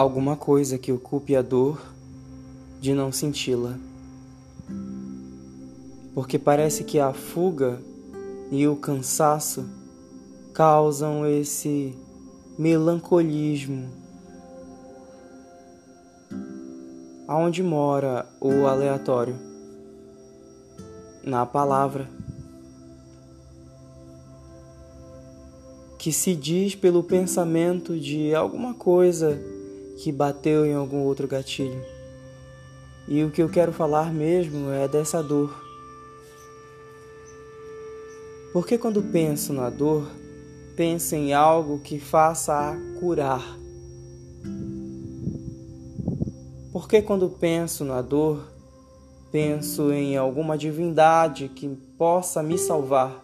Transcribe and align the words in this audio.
alguma 0.00 0.34
coisa 0.34 0.78
que 0.78 0.90
ocupe 0.90 1.36
a 1.36 1.42
dor 1.42 1.78
de 2.80 2.94
não 2.94 3.12
senti-la. 3.12 3.78
Porque 6.14 6.38
parece 6.38 6.84
que 6.84 6.98
a 6.98 7.12
fuga 7.12 7.78
e 8.50 8.66
o 8.66 8.76
cansaço 8.76 9.68
causam 10.54 11.26
esse 11.26 11.94
melancolismo. 12.58 13.90
Aonde 17.28 17.62
mora 17.62 18.26
o 18.40 18.66
aleatório? 18.66 19.36
Na 21.22 21.44
palavra. 21.44 22.08
Que 25.98 26.10
se 26.10 26.34
diz 26.34 26.74
pelo 26.74 27.02
pensamento 27.02 28.00
de 28.00 28.34
alguma 28.34 28.72
coisa 28.72 29.59
que 30.02 30.10
bateu 30.10 30.64
em 30.64 30.72
algum 30.72 31.04
outro 31.04 31.28
gatilho. 31.28 31.84
E 33.06 33.22
o 33.22 33.30
que 33.30 33.42
eu 33.42 33.50
quero 33.50 33.70
falar 33.70 34.12
mesmo 34.12 34.70
é 34.70 34.88
dessa 34.88 35.22
dor. 35.22 35.54
Porque 38.52 38.78
quando 38.78 39.02
penso 39.02 39.52
na 39.52 39.68
dor, 39.68 40.10
penso 40.74 41.14
em 41.14 41.34
algo 41.34 41.80
que 41.80 42.00
faça 42.00 42.54
a 42.54 42.76
curar. 42.98 43.44
Porque 46.72 47.02
quando 47.02 47.28
penso 47.28 47.84
na 47.84 48.00
dor, 48.00 48.48
penso 49.30 49.92
em 49.92 50.16
alguma 50.16 50.56
divindade 50.56 51.48
que 51.48 51.68
possa 51.98 52.42
me 52.42 52.56
salvar. 52.56 53.22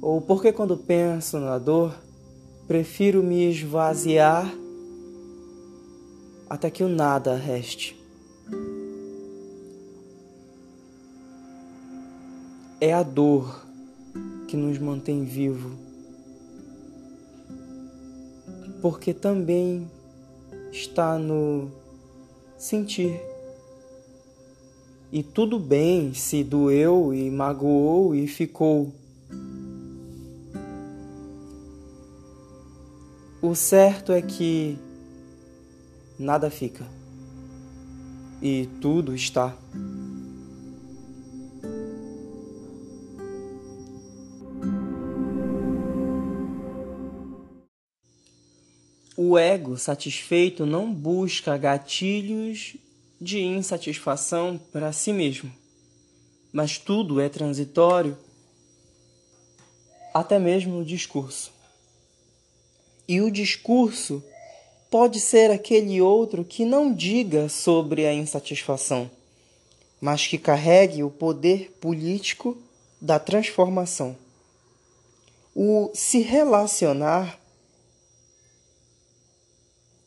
Ou 0.00 0.20
porque 0.20 0.52
quando 0.52 0.76
penso 0.76 1.38
na 1.38 1.58
dor, 1.58 1.94
prefiro 2.72 3.22
me 3.22 3.50
esvaziar 3.50 4.50
até 6.48 6.70
que 6.70 6.82
o 6.82 6.88
nada 6.88 7.36
reste. 7.36 7.94
É 12.80 12.94
a 12.94 13.02
dor 13.02 13.66
que 14.48 14.56
nos 14.56 14.78
mantém 14.78 15.22
vivo, 15.22 15.76
porque 18.80 19.12
também 19.12 19.86
está 20.72 21.18
no 21.18 21.70
sentir. 22.56 23.20
E 25.12 25.22
tudo 25.22 25.58
bem 25.58 26.14
se 26.14 26.42
doeu 26.42 27.12
e 27.12 27.30
magoou 27.30 28.14
e 28.14 28.26
ficou. 28.26 29.01
O 33.44 33.56
certo 33.56 34.12
é 34.12 34.22
que 34.22 34.78
nada 36.16 36.48
fica 36.48 36.86
e 38.40 38.68
tudo 38.80 39.12
está. 39.16 39.58
O 49.16 49.36
ego 49.36 49.76
satisfeito 49.76 50.64
não 50.64 50.94
busca 50.94 51.58
gatilhos 51.58 52.76
de 53.20 53.40
insatisfação 53.40 54.56
para 54.70 54.92
si 54.92 55.12
mesmo, 55.12 55.52
mas 56.52 56.78
tudo 56.78 57.20
é 57.20 57.28
transitório, 57.28 58.16
até 60.14 60.38
mesmo 60.38 60.78
o 60.78 60.84
discurso. 60.84 61.61
E 63.06 63.20
o 63.20 63.30
discurso 63.30 64.22
pode 64.90 65.20
ser 65.20 65.50
aquele 65.50 66.00
outro 66.00 66.44
que 66.44 66.64
não 66.64 66.92
diga 66.92 67.48
sobre 67.48 68.06
a 68.06 68.14
insatisfação, 68.14 69.10
mas 70.00 70.26
que 70.26 70.38
carregue 70.38 71.02
o 71.02 71.10
poder 71.10 71.70
político 71.80 72.56
da 73.00 73.18
transformação. 73.18 74.16
O 75.54 75.90
se 75.94 76.20
relacionar 76.20 77.38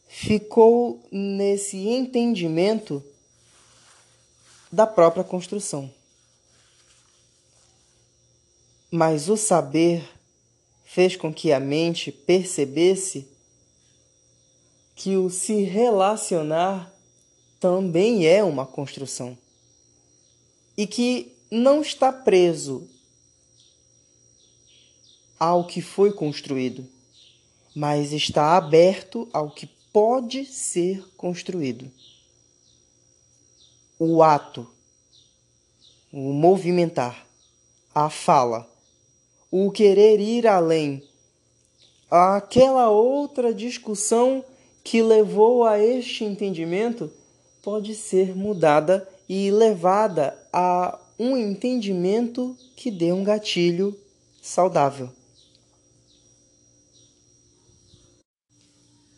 ficou 0.08 1.04
nesse 1.12 1.78
entendimento 1.90 3.04
da 4.72 4.88
própria 4.88 5.24
construção. 5.24 5.92
Mas 8.90 9.30
o 9.30 9.36
saber 9.36 10.15
fez 10.96 11.18
com 11.18 11.34
que 11.34 11.52
a 11.52 11.60
mente 11.60 12.10
percebesse 12.10 13.28
que 14.96 15.18
o 15.18 15.30
se 15.30 15.62
relacionar 15.64 16.90
também 17.60 18.26
é 18.26 18.42
uma 18.42 18.66
construção 18.66 19.38
e 20.78 20.88
que 20.88 21.34
não 21.52 21.82
está 21.82 22.14
preso 22.14 22.88
ao 25.38 25.68
que 25.68 25.82
foi 25.82 26.14
construído, 26.14 26.88
mas 27.76 28.14
está 28.14 28.56
aberto 28.56 29.28
ao 29.34 29.52
que 29.52 29.68
pode 29.92 30.46
ser 30.46 31.06
construído. 31.18 31.92
O 34.00 34.24
ato, 34.24 34.66
o 36.10 36.32
movimentar, 36.32 37.28
a 37.94 38.10
fala, 38.10 38.74
o 39.52 39.72
querer 39.72 40.20
ir 40.20 40.48
além, 40.48 41.04
aquela 42.10 42.90
outra 42.90 43.54
discussão 43.54 44.44
que 44.84 45.02
levou 45.02 45.64
a 45.64 45.80
este 45.80 46.24
entendimento 46.24 47.12
pode 47.62 47.96
ser 47.96 48.36
mudada 48.36 49.08
e 49.28 49.50
levada 49.50 50.38
a 50.54 51.00
um 51.18 51.36
entendimento 51.36 52.56
que 52.76 52.92
dê 52.92 53.12
um 53.12 53.24
gatilho 53.24 53.98
saudável. 54.42 55.10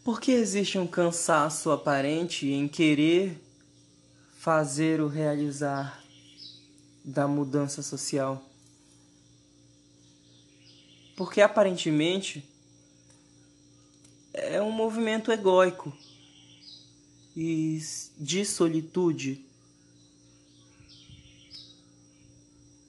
Por 0.03 0.21
que 0.21 0.31
existe 0.31 0.77
um 0.79 0.87
cansaço 0.87 1.69
aparente 1.69 2.49
em 2.49 2.65
querer 2.65 3.37
fazer 4.37 5.01
o 5.01 5.07
realizar 5.07 6.01
da 7.03 7.27
mudança 7.27 7.81
social? 7.81 8.41
Porque 11.17 11.41
aparentemente 11.41 12.45
é 14.31 14.61
um 14.61 14.71
movimento 14.71 15.31
egóico 15.31 15.91
e 17.35 17.81
de 18.19 18.45
solitude. 18.45 19.43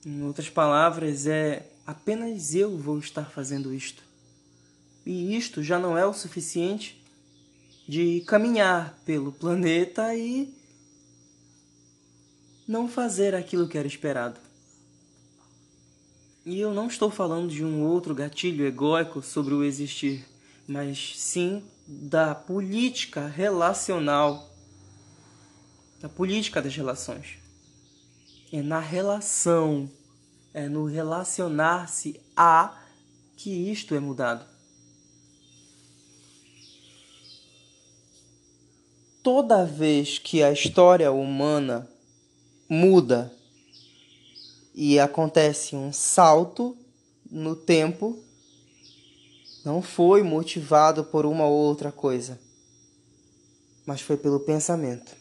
Em 0.05 0.23
outras 0.23 0.51
palavras, 0.51 1.27
é 1.27 1.67
apenas 1.87 2.55
eu 2.55 2.77
vou 2.77 2.99
estar 2.99 3.25
fazendo 3.31 3.73
isto. 3.73 4.03
E 5.07 5.35
isto 5.35 5.63
já 5.63 5.79
não 5.79 5.97
é 5.97 6.05
o 6.05 6.13
suficiente 6.13 7.03
de 7.89 8.21
caminhar 8.27 8.99
pelo 9.07 9.33
planeta 9.33 10.15
e 10.15 10.55
não 12.67 12.87
fazer 12.87 13.35
aquilo 13.35 13.67
que 13.67 13.79
era 13.79 13.89
esperado. 13.89 14.48
E 16.49 16.59
eu 16.59 16.73
não 16.73 16.87
estou 16.87 17.11
falando 17.11 17.51
de 17.51 17.63
um 17.63 17.85
outro 17.85 18.15
gatilho 18.15 18.65
egóico 18.65 19.21
sobre 19.21 19.53
o 19.53 19.63
existir 19.63 20.25
mas 20.67 21.15
sim 21.17 21.63
da 21.87 22.35
política 22.35 23.27
relacional, 23.27 24.51
da 25.99 26.11
política 26.11 26.61
das 26.61 26.75
relações. 26.75 27.39
É 28.51 28.63
na 28.63 28.79
relação, 28.79 29.91
é 30.53 30.69
no 30.69 30.85
relacionar-se 30.85 32.19
a 32.35 32.79
que 33.37 33.51
isto 33.51 33.95
é 33.95 34.01
mudado. 34.01 34.45
Toda 39.23 39.65
vez 39.65 40.19
que 40.19 40.43
a 40.43 40.51
história 40.51 41.13
humana 41.13 41.89
muda 42.69 43.38
e 44.81 45.01
acontece 45.01 45.75
um 45.75 45.93
salto 45.93 46.77
no 47.29 47.57
tempo, 47.57 48.17
não 49.65 49.83
foi 49.83 50.23
motivado 50.23 51.03
por 51.03 51.27
uma 51.27 51.45
ou 51.47 51.53
outra 51.53 51.91
coisa, 51.91 52.39
mas 53.85 54.01
foi 54.01 54.17
pelo 54.17 54.39
pensamento. 54.39 55.17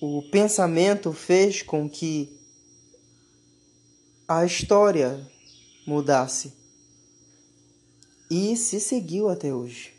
O 0.00 0.22
pensamento 0.30 1.12
fez 1.12 1.60
com 1.60 1.90
que 1.90 2.40
a 4.26 4.46
história 4.46 5.20
mudasse 5.86 6.54
e 8.30 8.56
se 8.56 8.80
seguiu 8.80 9.28
até 9.28 9.52
hoje, 9.52 9.92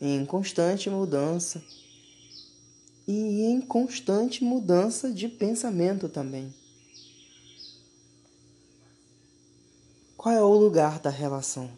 em 0.00 0.26
constante 0.26 0.90
mudança 0.90 1.62
e 3.06 3.42
em 3.44 3.60
constante 3.60 4.42
mudança 4.42 5.12
de 5.12 5.28
pensamento 5.28 6.08
também. 6.08 6.52
Qual 10.16 10.34
é 10.34 10.42
o 10.42 10.54
lugar 10.54 10.98
da 10.98 11.10
relação? 11.10 11.70